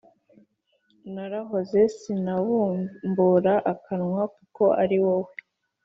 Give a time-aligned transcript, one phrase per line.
[1.13, 5.33] Narahoze sinabumbura akanwa Kuko ari wowe